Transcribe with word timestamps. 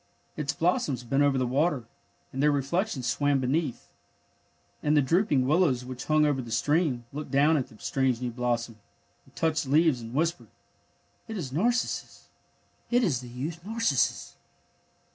Its 0.35 0.51
blossoms 0.51 1.03
bent 1.03 1.21
over 1.21 1.37
the 1.37 1.45
water, 1.45 1.83
and 2.33 2.41
their 2.41 2.49
reflections 2.51 3.05
swam 3.05 3.39
beneath. 3.39 3.87
And 4.81 4.97
the 4.97 5.01
drooping 5.03 5.45
willows, 5.45 5.85
which 5.85 6.05
hung 6.05 6.25
over 6.25 6.41
the 6.41 6.49
stream, 6.49 7.05
looked 7.13 7.29
down 7.29 7.55
at 7.55 7.67
the 7.67 7.77
strange 7.77 8.19
new 8.19 8.31
blossom, 8.31 8.79
and 9.27 9.35
touched 9.35 9.67
leaves 9.67 10.01
and 10.01 10.15
whispered: 10.15 10.47
^^ 10.47 10.49
It 11.27 11.37
is 11.37 11.51
Nar 11.53 11.69
cissus. 11.71 12.29
It 12.89 13.03
is 13.03 13.21
the 13.21 13.29
youth 13.29 13.63
Narcissus! 13.63 14.37